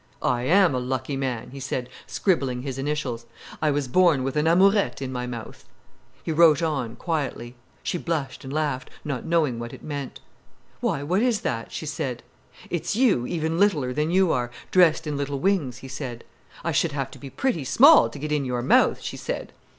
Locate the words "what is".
11.03-11.41